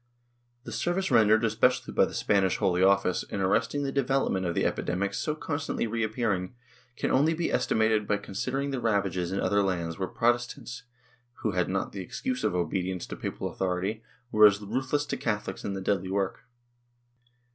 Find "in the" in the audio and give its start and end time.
15.63-15.81